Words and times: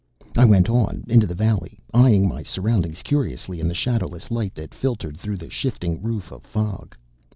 I 0.35 0.45
went 0.45 0.67
on, 0.67 1.03
into 1.07 1.27
the 1.27 1.35
valley, 1.35 1.77
eyeing 1.93 2.27
my 2.27 2.41
surroundings 2.41 3.03
curiously 3.03 3.59
in 3.59 3.67
the 3.67 3.75
shadowless 3.75 4.31
light 4.31 4.55
that 4.55 4.73
filtered 4.73 5.15
through 5.15 5.37
the 5.37 5.51
shifting 5.51 6.01
roof 6.01 6.31
of 6.31 6.41
fog. 6.41 6.97